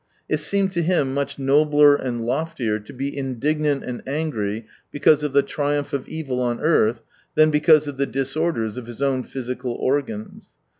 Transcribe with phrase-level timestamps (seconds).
[0.27, 5.31] It seemed to him much nobler and loftier to be indignant and angry because of
[5.31, 7.03] the triumph of evil on earth,
[7.35, 10.55] than because of the disorders of his own physical organs.